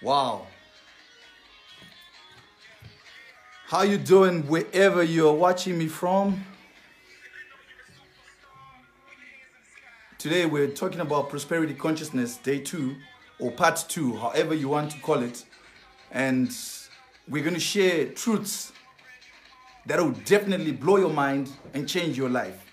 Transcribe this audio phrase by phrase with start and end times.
[0.00, 0.46] Wow.
[3.66, 6.44] How you doing wherever you're watching me from?
[10.18, 12.94] Today we're talking about prosperity consciousness day 2
[13.40, 15.44] or part 2, however you want to call it.
[16.12, 16.56] And
[17.28, 18.72] we're going to share truths
[19.86, 22.67] that will definitely blow your mind and change your life.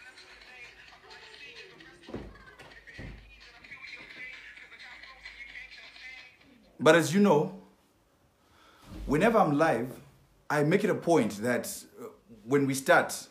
[6.85, 7.51] But as you know,
[9.07, 9.91] whenever I'm live,
[10.51, 11.65] I make it a point that
[11.99, 12.09] uh,
[12.43, 13.27] when we start,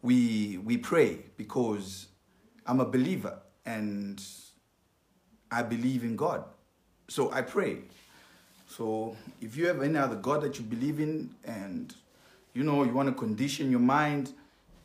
[0.00, 2.06] we we pray because
[2.64, 4.18] I'm a believer and
[5.50, 6.42] I believe in God.
[7.06, 7.80] So I pray.
[8.66, 11.94] So if you have any other God that you believe in and
[12.54, 14.32] you know you want to condition your mind,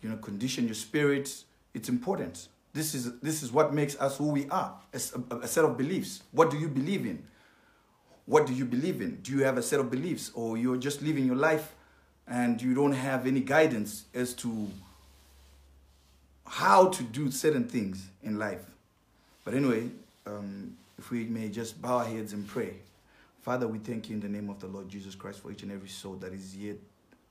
[0.01, 2.49] you know, condition your spirit, it's important.
[2.73, 4.99] This is this is what makes us who we are, a,
[5.37, 6.23] a set of beliefs.
[6.33, 7.23] What do you believe in?
[8.25, 9.17] What do you believe in?
[9.21, 11.75] Do you have a set of beliefs or you're just living your life
[12.27, 14.67] and you don't have any guidance as to
[16.45, 18.65] how to do certain things in life?
[19.43, 19.89] But anyway,
[20.25, 22.73] um, if we may just bow our heads and pray.
[23.43, 25.71] Father, we thank you in the name of the Lord Jesus Christ for each and
[25.71, 26.75] every soul that is here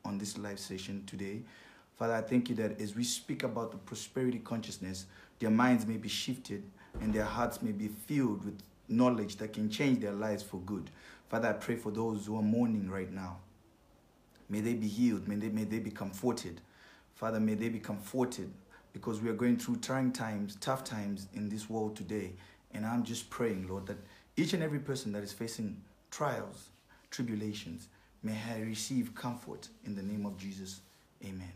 [0.04, 1.40] on this live session today.
[1.98, 5.06] Father, I thank you that as we speak about the prosperity consciousness,
[5.40, 6.62] their minds may be shifted
[7.00, 10.90] and their hearts may be filled with knowledge that can change their lives for good.
[11.28, 13.38] Father, I pray for those who are mourning right now.
[14.48, 15.26] May they be healed.
[15.26, 16.60] May they, may they be comforted.
[17.14, 18.50] Father, may they be comforted
[18.92, 22.32] because we are going through trying times, tough times in this world today.
[22.72, 23.96] And I'm just praying, Lord, that
[24.36, 26.68] each and every person that is facing trials,
[27.10, 27.88] tribulations,
[28.22, 30.80] may I receive comfort in the name of Jesus.
[31.24, 31.52] Amen.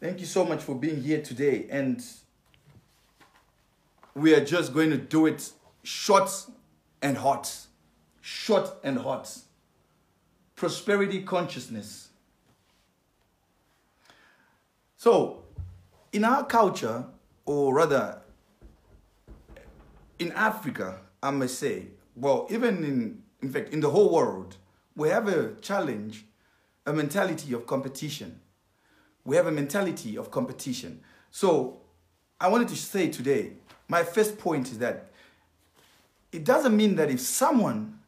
[0.00, 1.66] Thank you so much for being here today.
[1.70, 2.04] And
[4.14, 5.52] we are just going to do it
[5.82, 6.30] short
[7.00, 7.54] and hot.
[8.20, 9.38] Short and hot.
[10.54, 12.08] Prosperity consciousness.
[14.96, 15.42] So,
[16.12, 17.04] in our culture,
[17.44, 18.20] or rather,
[20.18, 24.56] in Africa, I must say, well, even in, in fact, in the whole world,
[24.94, 26.26] we have a challenge,
[26.86, 28.40] a mentality of competition.
[29.24, 31.00] We have a mentality of competition.
[31.30, 31.80] So,
[32.40, 33.54] I wanted to say today,
[33.88, 35.11] my first point is that
[36.32, 37.98] it doesn't mean that if someone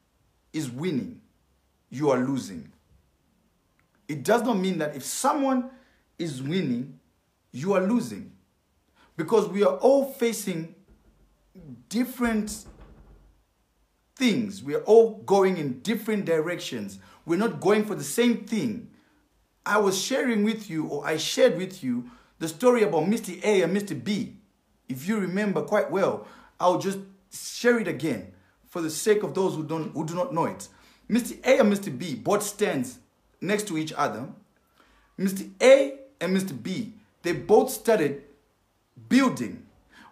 [0.53, 1.21] is winning,
[1.91, 2.73] you are losing.
[4.09, 5.71] It does not mean that if someone
[6.19, 6.99] is winning,
[7.53, 8.33] you are losing.
[9.17, 10.75] Because we are all facing
[11.89, 12.65] different
[14.17, 14.63] things.
[14.63, 16.99] We are all going in different directions.
[17.27, 18.89] We're not going for the same thing.
[19.67, 23.43] I was sharing with you, or I shared with you, the story about Mr.
[23.45, 24.03] A and Mr.
[24.03, 24.37] B.
[24.89, 26.27] If you remember quite well,
[26.61, 26.99] I'll just
[27.34, 28.33] share it again
[28.67, 30.69] for the sake of those who, don't, who do not know it.
[31.11, 31.39] Mr.
[31.45, 31.97] A and Mr.
[31.97, 32.99] B both stands
[33.41, 34.28] next to each other.
[35.19, 35.50] Mr.
[35.62, 36.61] A and Mr.
[36.61, 38.25] B, they both started
[39.09, 39.67] building.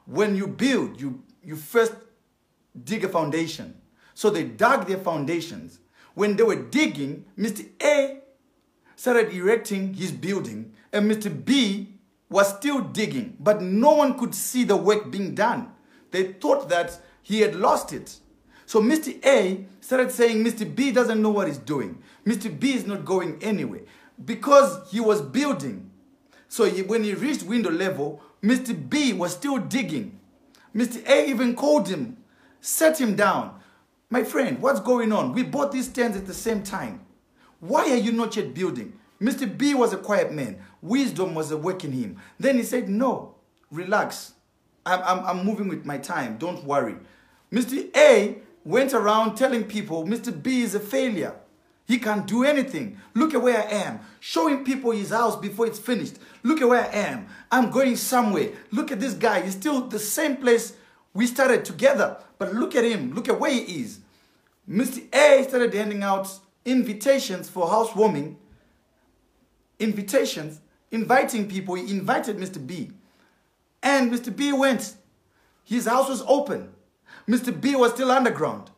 [0.07, 1.95] When you build, you, you first
[2.85, 3.81] dig a foundation.
[4.15, 5.79] So they dug their foundations.
[6.15, 7.69] When they were digging, Mr.
[7.83, 8.19] A
[8.97, 11.45] started erecting his building, and Mr.
[11.45, 11.95] B
[12.29, 15.73] was still digging, but no one could see the work being done.
[16.11, 18.17] They thought that he had lost it.
[18.67, 19.25] So Mr.
[19.25, 20.73] A started saying Mr.
[20.75, 22.03] B doesn't know what he's doing.
[22.27, 22.59] Mr.
[22.59, 23.83] B is not going anywhere
[24.25, 25.91] because he was building.
[26.49, 28.89] So he, when he reached window level, Mr.
[28.89, 30.19] B was still digging.
[30.75, 31.07] Mr.
[31.07, 32.17] A even called him,
[32.61, 33.61] set him down.
[34.11, 35.33] My friend, what's going on?
[35.33, 37.01] We bought these stands at the same time.
[37.61, 38.99] Why are you not yet building?
[39.21, 39.47] Mr.
[39.57, 40.59] B was a quiet man.
[40.81, 42.17] Wisdom was awakening him.
[42.39, 43.37] Then he said, no,
[43.71, 44.33] relax.
[44.85, 46.39] I'm, I'm, I'm moving with my time.
[46.39, 46.97] Don't worry.
[47.53, 47.89] Mr.
[47.97, 50.43] A went around telling people Mr.
[50.43, 51.35] B is a failure.
[51.87, 52.99] He can't do anything.
[53.15, 54.01] Look at where I am.
[54.21, 56.17] Showing people his house before it's finished.
[56.43, 57.27] Look at where I am.
[57.51, 58.51] I'm going somewhere.
[58.71, 59.43] Look at this guy.
[59.43, 60.75] He's still the same place
[61.13, 62.19] we started together.
[62.39, 63.15] But look at him.
[63.15, 64.01] Look at where he is.
[64.69, 65.03] Mr.
[65.15, 66.29] A started handing out
[66.65, 68.39] invitations for housewarming.
[69.79, 70.61] Invitations.
[70.93, 71.75] Inviting people.
[71.75, 72.65] He invited Mr.
[72.65, 72.93] B.
[73.83, 74.35] And Mr.
[74.35, 74.95] B went.
[75.65, 76.73] His house was open.
[77.29, 77.59] Mr.
[77.59, 78.71] B was still underground,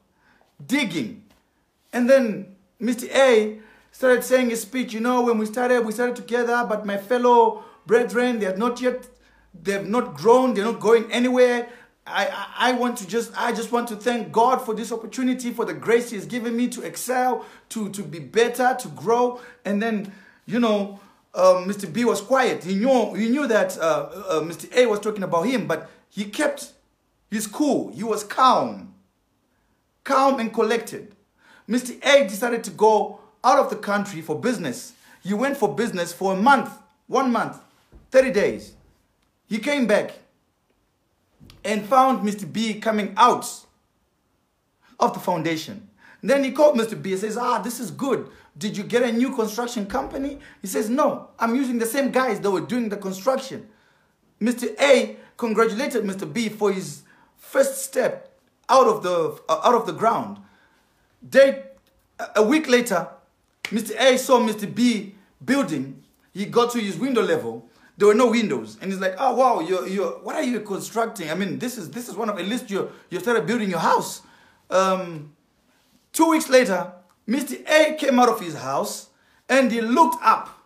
[0.65, 1.25] digging.
[1.93, 3.09] And then Mr.
[3.15, 3.61] A
[3.91, 7.65] started saying his speech, you know, when we started, we started together, but my fellow
[7.87, 9.09] brethren, they have not yet,
[9.62, 11.69] they have not grown, they're not going anywhere.
[12.06, 15.53] I, I, I want to just, I just want to thank God for this opportunity,
[15.53, 19.41] for the grace He has given me to excel, to, to be better, to grow.
[19.65, 20.12] And then,
[20.45, 21.01] you know,
[21.34, 21.92] um, Mr.
[21.92, 22.62] B was quiet.
[22.64, 24.72] He knew, he knew that uh, uh, Mr.
[24.76, 26.72] A was talking about him, but he kept
[27.31, 27.90] his cool.
[27.92, 28.94] He was calm.
[30.04, 31.14] Calm and collected.
[31.69, 32.02] Mr.
[32.06, 34.92] A decided to go out of the country for business.
[35.22, 36.70] He went for business for a month,
[37.08, 37.58] one month,
[38.10, 38.75] 30 days.
[39.46, 40.12] He came back
[41.64, 42.50] and found Mr.
[42.50, 43.48] B coming out
[45.00, 45.88] of the foundation.
[46.25, 47.00] Then he called Mr.
[47.00, 48.31] B and says, ah, this is good.
[48.56, 50.38] Did you get a new construction company?
[50.62, 53.69] He says, no, I'm using the same guys that were doing the construction.
[54.41, 54.75] Mr.
[54.81, 56.32] A congratulated Mr.
[56.32, 57.03] B for his
[57.37, 58.35] first step
[58.71, 60.38] out of the, uh, out of the ground.
[61.29, 61.65] Day,
[62.35, 63.06] a week later,
[63.65, 63.94] Mr.
[64.00, 64.75] A saw Mr.
[64.75, 66.03] B building.
[66.32, 67.69] He got to his window level.
[67.99, 68.79] There were no windows.
[68.81, 71.31] And he's like, oh, wow, you're, you're, what are you constructing?
[71.31, 73.81] I mean, this is, this is one of, at least you, you started building your
[73.81, 74.23] house.
[74.70, 75.35] Um,
[76.14, 76.93] two weeks later,
[77.28, 77.61] Mr.
[77.69, 79.11] A came out of his house
[79.49, 80.58] and he looked up.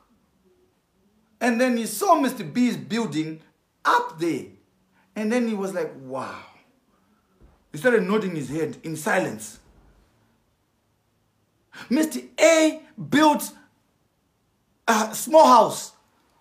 [1.40, 2.50] And then he saw Mr.
[2.52, 3.40] B's building
[3.84, 4.46] up there.
[5.16, 6.44] And then he was like, wow.
[7.72, 9.58] He started nodding his head in silence.
[11.90, 12.26] Mr.
[12.40, 13.52] A built
[14.86, 15.92] a small house.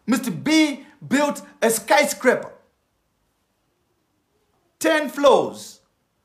[0.07, 0.31] Mr.
[0.43, 2.51] B built a skyscraper.
[4.79, 5.81] 10 floors.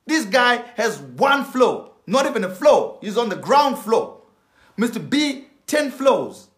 [0.07, 2.99] This guy has one floor, not even a floor.
[3.01, 4.21] He's on the ground floor.
[4.79, 4.99] Mr.
[5.09, 6.49] B, 10 floors.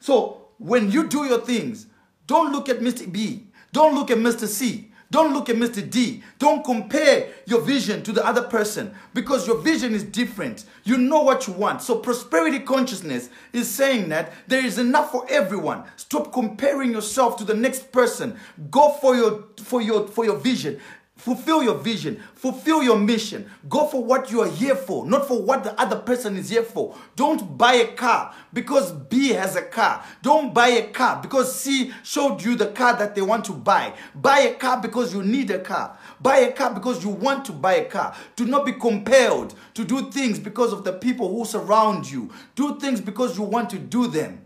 [0.00, 1.86] So when you do your things,
[2.26, 3.10] don't look at Mr.
[3.10, 3.48] B.
[3.72, 4.46] Don't look at Mr.
[4.46, 4.92] C.
[5.12, 5.88] Don't look at Mr.
[5.88, 6.22] D.
[6.38, 10.64] Don't compare your vision to the other person because your vision is different.
[10.84, 11.82] You know what you want.
[11.82, 15.84] So prosperity consciousness is saying that there is enough for everyone.
[15.96, 18.38] Stop comparing yourself to the next person.
[18.70, 20.80] Go for your for your for your vision.
[21.22, 22.20] Fulfill your vision.
[22.34, 23.48] Fulfill your mission.
[23.68, 26.64] Go for what you are here for, not for what the other person is here
[26.64, 26.96] for.
[27.14, 30.04] Don't buy a car because B has a car.
[30.22, 33.94] Don't buy a car because C showed you the car that they want to buy.
[34.16, 35.96] Buy a car because you need a car.
[36.20, 38.16] Buy a car because you want to buy a car.
[38.34, 42.32] Do not be compelled to do things because of the people who surround you.
[42.56, 44.44] Do things because you want to do them.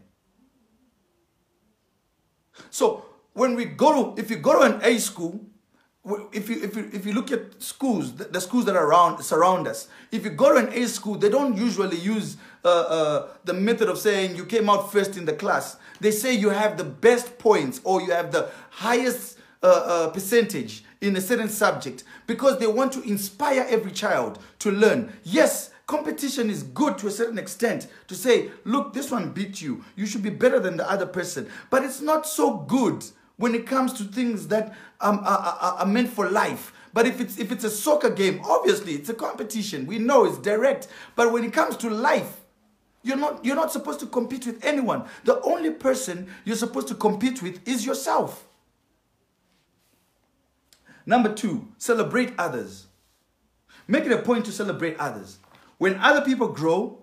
[2.69, 5.40] So, when we go to, if you go to an A school,
[6.32, 9.22] if you if you if you look at schools, the, the, schools that are around
[9.22, 13.28] surround us, if you go to an A school, they don't usually use uh, uh,
[13.44, 15.76] the method of saying you came out first in the class.
[16.00, 20.84] They say you have the best points or you have the highest uh, uh percentage
[21.00, 25.12] in a certain subject because they want to inspire every child to learn.
[25.24, 29.84] Yes, competition is good to a certain extent to say, look, this one beat you.
[29.94, 31.48] You should be better than the other person.
[31.70, 33.04] But it's not so good
[33.36, 36.72] when it comes to things that um, are, are, are meant for life.
[36.92, 39.86] But if it's if it's a soccer game, obviously it's a competition.
[39.86, 40.88] We know it's direct.
[41.14, 42.40] But when it comes to life,
[43.02, 45.04] you're not you're not supposed to compete with anyone.
[45.24, 48.46] The only person you're supposed to compete with is yourself.
[51.04, 52.86] Number two, celebrate others.
[53.86, 55.38] Make it a point to celebrate others.
[55.78, 57.02] When other people grow,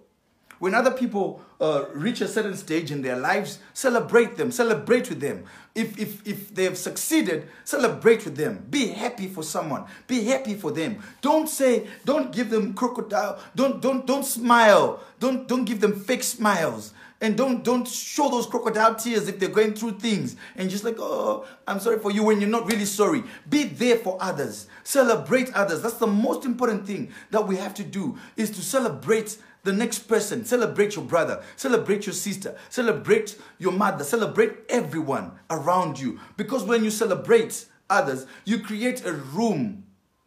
[0.63, 5.19] when other people uh, reach a certain stage in their lives, celebrate them, celebrate with
[5.19, 5.43] them.
[5.75, 8.65] If, if, if they have succeeded, celebrate with them.
[8.69, 9.83] Be happy for someone.
[10.07, 11.03] Be happy for them.
[11.19, 15.03] Don't say, don't give them crocodile, don't, don't, don't smile.
[15.19, 16.93] Don't, don't give them fake smiles.
[17.19, 20.37] And don't, don't show those crocodile tears if they're going through things.
[20.55, 23.23] And just like, oh, I'm sorry for you when you're not really sorry.
[23.49, 24.67] Be there for others.
[24.83, 25.81] Celebrate others.
[25.81, 29.99] That's the most important thing that we have to do is to celebrate the next
[29.99, 30.45] person.
[30.45, 31.41] Celebrate your brother.
[31.55, 32.55] Celebrate your sister.
[32.69, 34.03] Celebrate your mother.
[34.03, 36.19] Celebrate everyone around you.
[36.37, 39.85] Because when you celebrate others, you create a room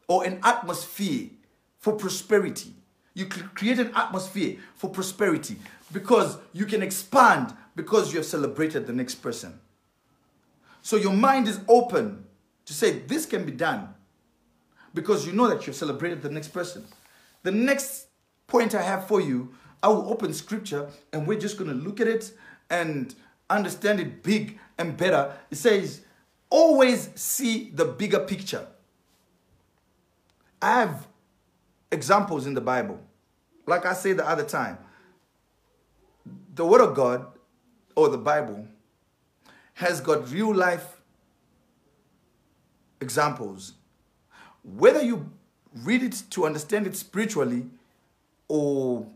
[0.09, 1.29] or an atmosphere
[1.79, 2.75] for prosperity.
[3.15, 5.57] You create an atmosphere for prosperity
[5.93, 9.59] because you can expand because you have celebrated the next person.
[10.83, 12.25] So your mind is open
[12.65, 13.95] to say, this can be done
[14.95, 16.85] because you know that you've celebrated the next person.
[17.43, 18.06] The next
[18.47, 22.01] point I have for you, I will open scripture and we're just going to look
[22.01, 22.33] at it
[22.71, 23.15] and
[23.49, 25.33] understand it big and better.
[25.51, 26.03] It says,
[26.51, 28.67] always see the bigger picture.
[30.61, 31.07] I have
[31.93, 33.01] examples in the Bible.
[33.67, 34.79] Like I said the other time,
[36.55, 37.27] the Word of God
[37.95, 38.67] or the Bible
[39.75, 41.01] has got real life
[43.01, 43.75] examples.
[44.65, 45.31] Whether you
[45.75, 47.67] read it to understand it spiritually
[48.49, 49.07] or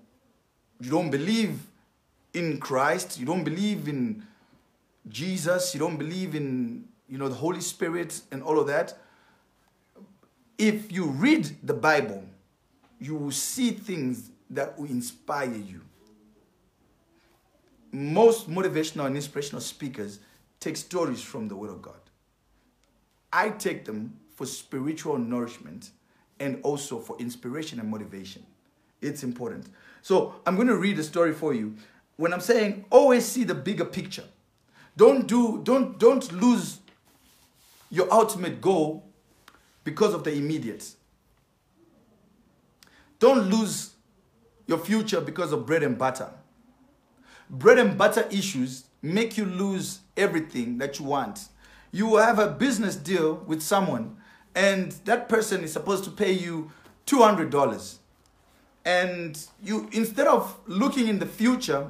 [0.80, 1.58] you don't believe
[2.34, 4.22] in Christ, you don't believe in
[5.08, 8.96] Jesus, you don't believe in you know the Holy Spirit and all of that,
[10.58, 12.22] if you read the Bible,
[13.00, 15.80] you will see things that will inspire you.
[17.92, 20.20] Most motivational and inspirational speakers
[20.60, 21.98] take stories from the Word of God.
[23.32, 25.90] I take them for spiritual nourishment
[26.38, 28.44] and also for inspiration and motivation.
[29.00, 29.66] It's important.
[30.02, 31.74] So I'm going to read a story for you.
[32.16, 34.24] When I'm saying always see the bigger picture,
[34.96, 36.80] don't do don't don't lose
[37.90, 39.04] your ultimate goal
[39.84, 40.94] because of the immediate.
[43.18, 43.94] Don't lose
[44.66, 46.30] your future because of bread and butter.
[47.48, 51.48] Bread and butter issues make you lose everything that you want.
[51.92, 54.16] You have a business deal with someone,
[54.54, 56.70] and that person is supposed to pay you
[57.06, 57.99] $200.
[58.84, 61.88] And you, instead of looking in the future,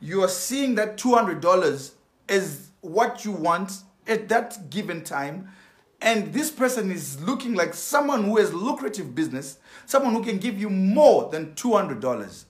[0.00, 1.92] you are seeing that $200
[2.28, 5.48] is what you want at that given time.
[6.00, 10.58] And this person is looking like someone who has lucrative business, someone who can give
[10.58, 12.44] you more than $200.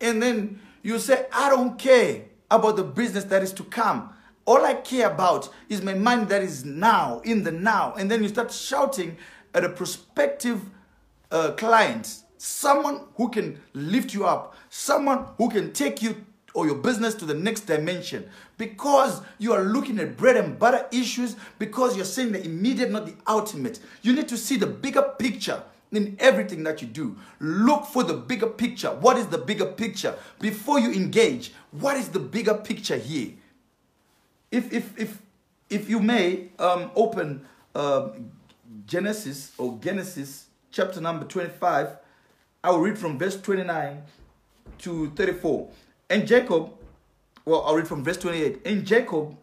[0.00, 4.12] And then you say, I don't care about the business that is to come.
[4.44, 7.94] All I care about is my money that is now, in the now.
[7.98, 9.16] And then you start shouting
[9.52, 10.60] at a prospective
[11.32, 16.24] uh, client, someone who can lift you up, someone who can take you
[16.54, 18.28] or your business to the next dimension.
[18.56, 23.06] Because you are looking at bread and butter issues because you're saying the immediate not
[23.06, 23.80] the ultimate.
[24.02, 25.60] You need to see the bigger picture
[25.90, 27.16] in everything that you do.
[27.40, 28.90] Look for the bigger picture.
[28.90, 30.14] What is the bigger picture?
[30.38, 33.32] Before you engage what is the bigger picture here?
[34.52, 35.20] If if if
[35.68, 38.10] if you may um, open uh,
[38.86, 42.05] genesis or genesis chapter number 25
[42.66, 44.02] i will read from verse 29
[44.78, 45.70] to 34
[46.08, 46.72] and Jacob,
[47.44, 48.60] well, I'll read from verse 28.
[48.64, 49.36] And Jacob,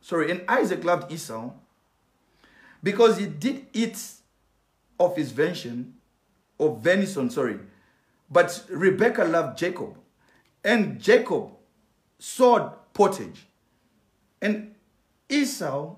[0.00, 1.50] sorry, and Isaac loved Esau
[2.82, 3.98] because he did eat
[5.00, 5.94] of his venison,
[6.60, 7.58] of venison, sorry.
[8.30, 9.96] But Rebekah loved Jacob.
[10.62, 11.50] And Jacob
[12.18, 13.46] sawed pottage.
[14.42, 14.74] And
[15.28, 15.96] Esau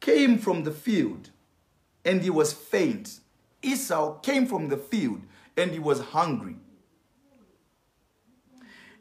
[0.00, 1.30] came from the field
[2.04, 3.20] and he was faint.
[3.62, 5.22] Esau came from the field
[5.56, 6.56] and he was hungry.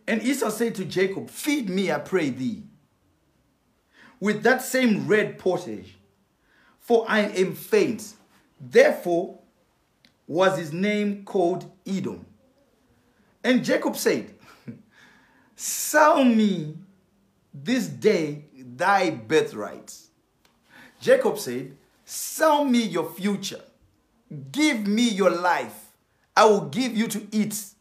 [0.07, 2.63] And Esau said to Jacob, Feed me, I pray thee,
[4.19, 5.97] with that same red pottage,
[6.79, 8.13] for I am faint.
[8.59, 9.39] Therefore
[10.27, 12.25] was his name called Edom.
[13.43, 14.33] And Jacob said,
[15.55, 16.77] Sell me
[17.53, 19.93] this day thy birthright.
[20.99, 23.61] Jacob said, Sell me your future.
[24.51, 25.91] Give me your life.
[26.35, 27.75] I will give you to eat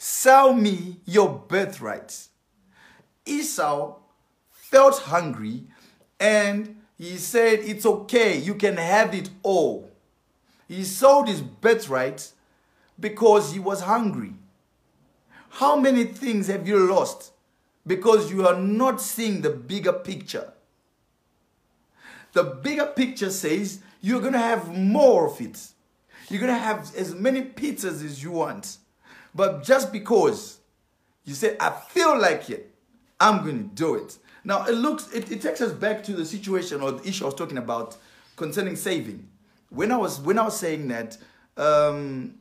[0.00, 2.28] Sell me your birthright.
[3.26, 3.96] Esau
[4.52, 5.64] felt hungry
[6.20, 9.90] and he said, It's okay, you can have it all.
[10.68, 12.30] He sold his birthright
[12.98, 14.34] because he was hungry.
[15.50, 17.32] How many things have you lost
[17.84, 20.52] because you are not seeing the bigger picture?
[22.38, 25.60] The bigger picture says you're going to have more of it.
[26.30, 28.76] You're going to have as many pizzas as you want.
[29.34, 30.60] But just because
[31.24, 32.72] you say, I feel like it,
[33.18, 34.18] I'm going to do it.
[34.44, 37.26] Now, it looks, it, it takes us back to the situation or the issue I
[37.26, 37.96] was talking about
[38.36, 39.28] concerning saving.
[39.70, 41.18] When I was, when I was saying that,
[41.56, 42.36] um,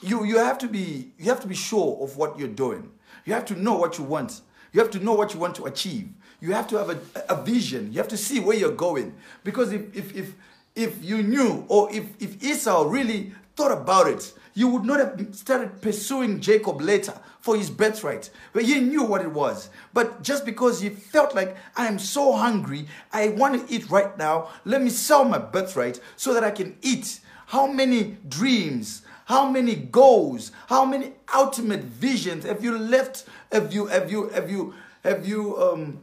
[0.00, 2.90] you, you have to be, you have to be sure of what you're doing.
[3.26, 4.40] You have to know what you want.
[4.74, 6.08] You have to know what you want to achieve.
[6.40, 7.92] You have to have a, a vision.
[7.92, 9.14] You have to see where you're going.
[9.44, 10.34] Because if, if, if,
[10.74, 15.28] if you knew or if, if Esau really thought about it, you would not have
[15.34, 18.30] started pursuing Jacob later for his birthright.
[18.52, 19.70] But he knew what it was.
[19.92, 24.18] But just because he felt like, I am so hungry, I want to eat right
[24.18, 27.20] now, let me sell my birthright so that I can eat.
[27.46, 33.86] How many dreams, how many goals, how many ultimate visions have you left, have you,
[33.86, 36.00] have you, have you, have you um,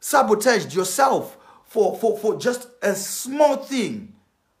[0.00, 4.12] sabotaged yourself for, for, for just a small thing?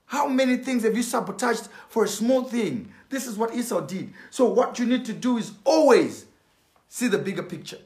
[0.06, 2.92] How many things have you sabotaged for a small thing?
[3.08, 4.12] This is what Esau did.
[4.30, 6.26] So what you need to do is always
[6.88, 7.78] see the bigger picture.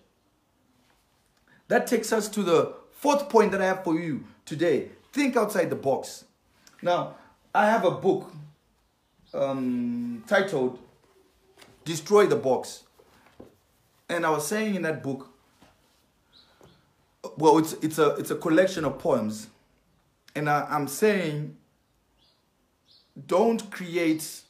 [1.69, 4.91] That takes us to the fourth point that I have for you today.
[5.13, 6.25] Think outside the box.
[6.83, 7.17] Now,
[7.55, 8.31] I have a book
[9.35, 10.79] um, titled
[11.85, 12.85] Destroy the Box.
[14.09, 15.31] And I was saying in that book,
[17.37, 19.49] well, it's, it's, a, it's a collection of poems.
[20.35, 21.57] And I, I'm saying,
[23.27, 24.43] don't create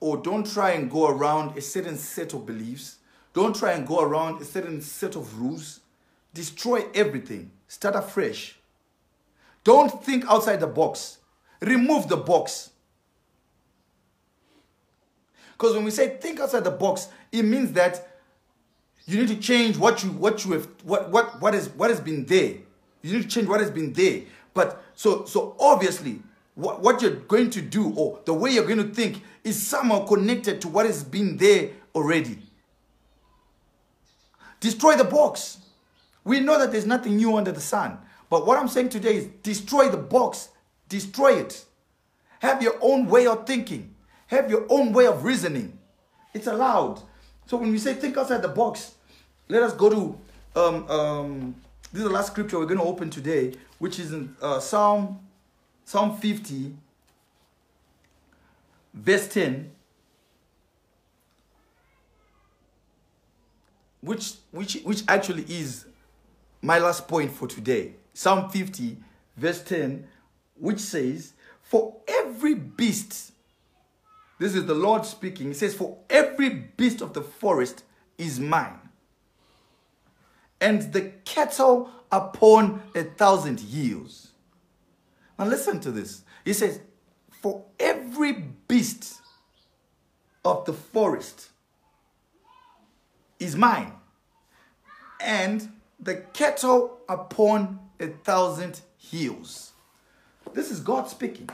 [0.00, 2.96] or don't try and go around a certain set of beliefs.
[3.32, 5.80] Don't try and go around a certain set of rules.
[6.34, 7.50] Destroy everything.
[7.68, 8.58] Start afresh.
[9.62, 11.18] Don't think outside the box.
[11.60, 12.69] Remove the box.
[15.60, 18.08] Because when we say think outside the box, it means that
[19.04, 22.00] you need to change what you what you have what what what is what has
[22.00, 22.54] been there.
[23.02, 24.22] You need to change what has been there.
[24.54, 26.22] But so so obviously
[26.54, 30.06] what, what you're going to do or the way you're going to think is somehow
[30.06, 32.38] connected to what has been there already.
[34.60, 35.58] Destroy the box.
[36.24, 37.98] We know that there's nothing new under the sun.
[38.30, 40.48] But what I'm saying today is destroy the box,
[40.88, 41.66] destroy it.
[42.38, 43.94] Have your own way of thinking,
[44.30, 45.76] have your own way of reasoning.
[46.32, 47.02] It's allowed.
[47.46, 48.94] So when we say think outside the box,
[49.48, 50.18] let us go to
[50.60, 51.54] um, um,
[51.92, 55.18] this is the last scripture we're going to open today, which is in uh, Psalm
[55.84, 56.76] Psalm 50,
[58.94, 59.72] verse 10.
[64.00, 65.86] Which, which, which actually is
[66.62, 67.94] my last point for today.
[68.14, 68.98] Psalm 50,
[69.36, 70.06] verse 10,
[70.60, 73.32] which says, For every beast,
[74.40, 77.84] this is the Lord speaking, He says, For every beast of the forest
[78.16, 78.80] is mine,
[80.62, 84.28] and the cattle upon a thousand hills.
[85.38, 86.24] Now listen to this.
[86.42, 86.80] He says,
[87.42, 88.32] For every
[88.66, 89.20] beast
[90.42, 91.50] of the forest
[93.38, 93.92] is mine,
[95.20, 99.72] and the cattle upon a thousand hills.
[100.54, 101.50] This is God speaking.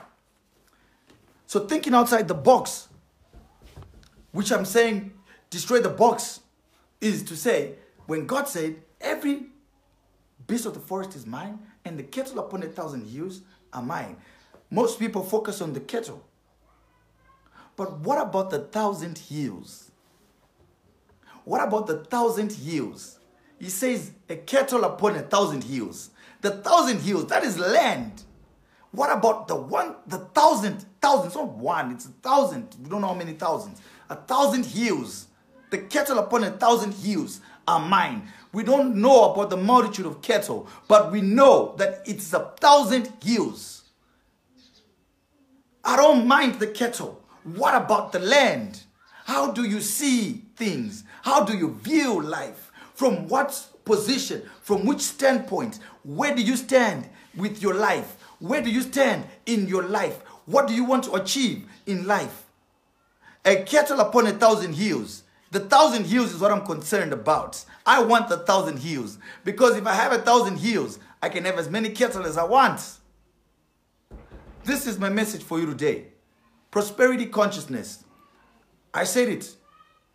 [1.47, 2.88] So thinking outside the box,
[4.33, 5.12] which I'm saying
[5.50, 6.41] destroy the box,
[7.00, 7.75] is to say,
[8.07, 9.47] when God said, every
[10.47, 14.17] beast of the forest is mine, and the cattle upon a thousand hills are mine.
[14.71, 16.25] Most people focus on the cattle.
[17.76, 19.91] But what about the thousand hills?
[21.45, 23.19] What about the thousand hills?
[23.59, 26.11] He says, a cattle upon a thousand hills.
[26.41, 28.23] The thousand hills, that is land.
[28.91, 32.75] What about the one, the thousand, thousand, it's not one, it's a thousand.
[32.83, 33.81] We don't know how many thousands.
[34.11, 35.29] A thousand hills.
[35.71, 38.29] The cattle upon a thousand hills are mine.
[38.53, 43.13] We don't know about the multitude of cattle, but we know that it's a thousand
[43.23, 43.85] hills.
[45.85, 47.23] I don't mind the cattle.
[47.45, 48.83] What about the land?
[49.27, 51.05] How do you see things?
[51.23, 52.73] How do you view life?
[52.95, 54.42] From what position?
[54.62, 55.79] From which standpoint?
[56.03, 58.16] Where do you stand with your life?
[58.40, 60.21] Where do you stand in your life?
[60.46, 62.44] What do you want to achieve in life?
[63.44, 65.24] A cattle upon a thousand hills.
[65.50, 67.64] The thousand hills is what I'm concerned about.
[67.85, 71.59] I want the thousand hills because if I have a thousand hills, I can have
[71.59, 72.80] as many cattle as I want.
[74.64, 76.09] This is my message for you today.
[76.70, 78.04] Prosperity consciousness.
[78.92, 79.54] I said it.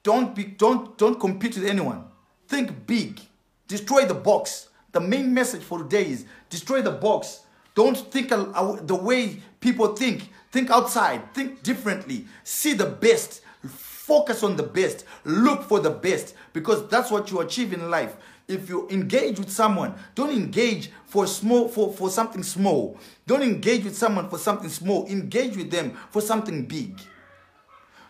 [0.03, 2.05] Don't be don't don't compete with anyone.
[2.47, 3.21] Think big.
[3.67, 4.69] Destroy the box.
[4.91, 7.41] The main message for today is destroy the box.
[7.75, 10.30] Don't think the way people think.
[10.52, 11.34] Think outside.
[11.34, 12.26] Think differently.
[12.43, 13.41] See the best.
[13.65, 15.06] Focus on the best.
[15.24, 18.17] Look for the best because that's what you achieve in life.
[18.47, 23.00] If you engage with someone, don't engage for small for, for something small.
[23.26, 25.08] Don't engage with someone for something small.
[25.08, 27.00] Engage with them for something big.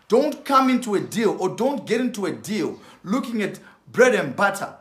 [0.08, 3.60] Don't come into a deal or don't get into a deal looking at
[3.92, 4.74] bread and butter.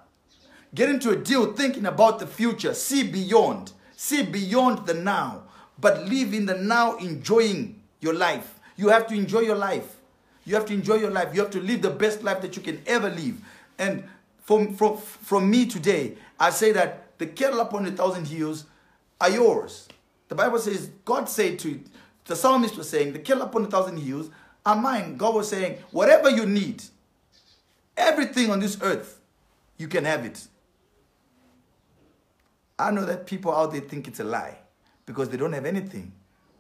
[0.74, 2.74] Get into a deal thinking about the future.
[2.74, 3.74] See beyond.
[3.96, 5.44] See beyond the now.
[5.82, 8.60] But live in the now enjoying your life.
[8.78, 9.98] You have to enjoy your life.
[10.46, 11.34] You have to enjoy your life.
[11.34, 13.42] You have to live the best life that you can ever live.
[13.80, 14.04] And
[14.44, 18.66] from, from, from me today, I say that the cattle upon a thousand hills
[19.20, 19.88] are yours.
[20.30, 21.80] The Bible says, God said to,
[22.26, 24.30] the psalmist was saying, the cattle upon a thousand hills
[24.66, 25.18] are mine.
[25.18, 26.84] God was saying, whatever you need,
[27.98, 29.20] everything on this earth,
[29.78, 30.48] you can have it.
[32.78, 34.58] I know that people out there think it's a lie
[35.06, 36.12] because they don't have anything.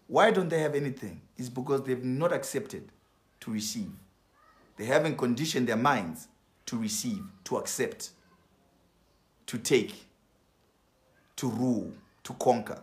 [0.08, 1.21] Why don't they have anything?
[1.38, 2.91] It's because they've not accepted
[3.41, 3.91] to receive.
[4.77, 6.27] They haven't conditioned their minds
[6.65, 8.12] to receive, to accept,
[9.47, 10.06] to take,
[11.38, 12.82] to rule, to conquer.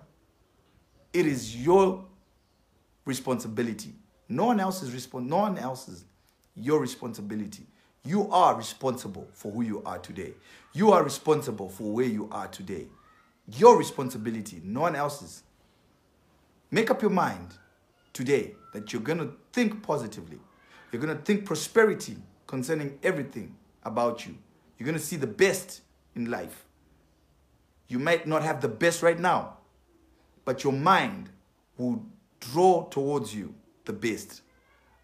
[1.12, 2.04] It is your
[3.04, 3.94] responsibility.
[4.28, 6.04] No one else's respons- no one else's
[6.54, 7.66] your responsibility.
[8.04, 10.34] You are responsible for who you are today.
[10.72, 12.86] You are responsible for where you are today.
[13.56, 15.42] Your responsibility, no one else's.
[16.70, 17.54] Make up your mind
[18.12, 20.38] today that you're going to think positively.
[20.92, 23.54] You're going to think prosperity concerning everything
[23.84, 24.36] about you.
[24.78, 25.82] You're going to see the best
[26.14, 26.64] in life.
[27.88, 29.58] You might not have the best right now,
[30.44, 31.30] but your mind
[31.78, 32.04] will
[32.40, 33.54] draw towards you
[33.84, 34.42] the best.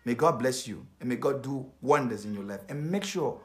[0.05, 2.61] May God bless you and may God do wonders in your life.
[2.69, 3.41] And make sure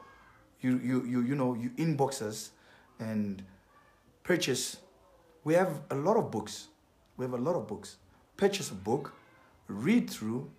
[0.60, 2.50] you you you you know you inbox us
[2.98, 3.42] and
[4.22, 4.76] purchase
[5.42, 6.68] we have a lot of books.
[7.16, 7.96] We have a lot of books.
[8.40, 9.12] Purchase a book,
[9.68, 10.50] read through.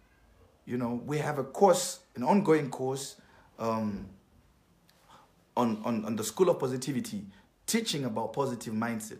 [0.67, 3.15] You know, we have a course, an ongoing course
[3.58, 4.06] um,
[5.58, 7.26] on, on, on the School of Positivity,
[7.65, 9.17] teaching about positive mindset.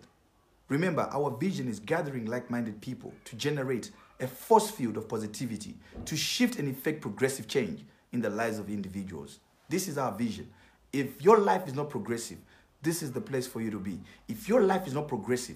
[0.70, 5.74] Remember, our vision is gathering like minded people to generate a force field of positivity
[6.06, 9.40] to shift and effect progressive change in the lives of individuals.
[9.70, 10.48] This is our vision.
[10.94, 12.38] If your life is not progressive,
[12.84, 14.00] this is the place for you to be.
[14.28, 15.56] If your life is not progressive,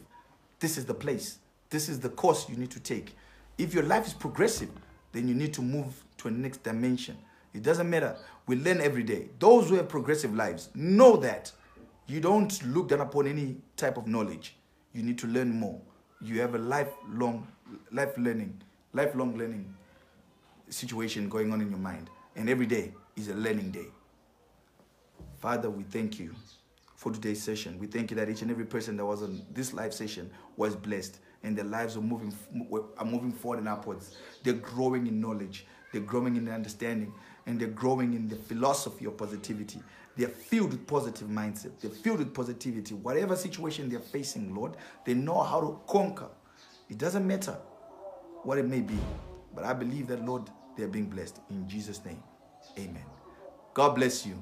[0.60, 1.38] this is the place.
[1.70, 3.16] This is the course you need to take.
[3.58, 4.70] If your life is progressive,
[5.12, 7.18] then you need to move to a next dimension.
[7.54, 8.18] It doesn't matter.
[8.48, 9.30] We learn every day.
[9.40, 11.52] Those who have progressive lives know that
[12.08, 14.58] you don't look down upon any type of knowledge.
[14.94, 15.80] You need to learn more.
[16.22, 17.48] You have a lifelong,
[17.92, 18.62] life learning,
[18.94, 19.74] lifelong learning
[20.70, 22.10] situation going on in your mind.
[22.36, 23.88] And every day is a learning day.
[25.38, 26.34] Father, we thank you
[26.96, 27.80] for today's session.
[27.80, 30.76] We thank you that each and every person that was on this live session was
[30.76, 32.34] blessed and their lives are moving
[32.98, 34.18] are moving forward and upwards.
[34.44, 37.14] They're growing in knowledge, they're growing in understanding,
[37.46, 39.82] and they're growing in the philosophy of positivity.
[40.18, 41.80] They're filled with positive mindset.
[41.82, 42.96] They're filled with positivity.
[42.96, 46.30] Whatever situation they're facing, Lord, they know how to conquer.
[46.90, 47.58] It doesn't matter
[48.44, 48.98] what it may be.
[49.54, 51.40] But I believe that, Lord, they're being blessed.
[51.50, 52.24] In Jesus' name,
[52.78, 53.06] amen.
[53.74, 54.42] God bless you.